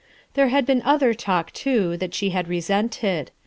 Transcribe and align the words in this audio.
There 0.33 0.47
had 0.47 0.65
been 0.65 0.81
other 0.81 1.13
talk, 1.13 1.51
too, 1.53 1.95
that 1.97 2.15
she 2.15 2.31
had 2.31 2.47
resented. 2.47 3.29